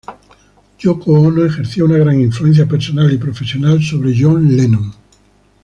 Yoko 0.79 1.11
Ono 1.13 1.45
ejerció 1.45 1.85
una 1.85 1.99
gran 1.99 2.19
influencia 2.19 2.65
personal 2.65 3.13
y 3.13 3.19
profesional 3.19 3.83
sobre 3.83 4.15
John 4.19 4.49
Lennon. 4.57 4.91